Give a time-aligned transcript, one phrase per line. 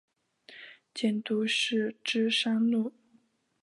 [0.95, 2.91] 监督是芝山努。